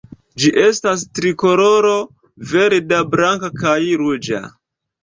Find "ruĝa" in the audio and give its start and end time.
4.05-4.45